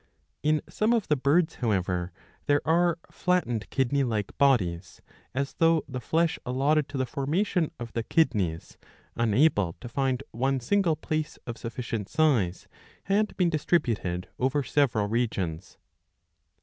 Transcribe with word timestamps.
In 0.41 0.63
some 0.67 0.93
of 0.93 1.09
the 1.09 1.15
birds, 1.15 1.57
however, 1.57 2.11
there 2.47 2.67
are 2.67 2.97
flattened 3.11 3.69
kidney 3.69 4.03
like 4.03 4.35
bodies, 4.39 4.99
as 5.35 5.53
though 5.53 5.83
the 5.87 6.01
flesh 6.01 6.39
allotted 6.43 6.89
to 6.89 6.97
the 6.97 7.05
formation 7.05 7.69
of 7.79 7.93
the 7.93 8.01
kidneys, 8.01 8.79
unable 9.15 9.75
to 9.79 9.87
find 9.87 10.23
one 10.31 10.59
single 10.59 10.95
place 10.95 11.37
of 11.45 11.55
sufficient 11.59 12.09
size, 12.09 12.67
had 13.03 13.37
been 13.37 13.51
distributed 13.51 14.27
over 14.39 14.63
several 14.63 15.07
regions. 15.07 15.77